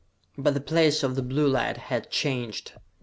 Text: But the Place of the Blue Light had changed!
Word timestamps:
But 0.35 0.55
the 0.55 0.61
Place 0.61 1.03
of 1.03 1.13
the 1.13 1.21
Blue 1.21 1.47
Light 1.47 1.77
had 1.77 2.09
changed! 2.09 2.71